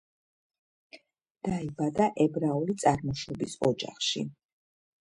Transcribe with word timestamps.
დაიბადა 1.49 2.09
ებრაული 2.27 2.79
წარმოშობის 2.87 3.57
ოჯახში. 3.73 4.29